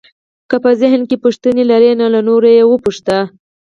[0.49, 3.17] که په ذهن کې پوښتنې لرئ نو له نورو یې وپوښته.